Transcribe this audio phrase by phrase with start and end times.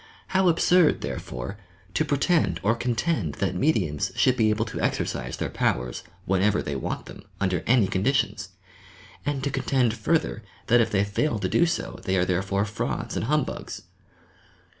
[0.29, 1.59] How absurd, therefore,
[1.93, 6.59] to pretend or contend that mediums should be able to ex ercise their powers, whenever
[6.63, 8.49] they want them, under any conditions!
[9.27, 13.15] And to contend, further, that if they fail to do so they are therefore frauds
[13.15, 13.83] and humbugs!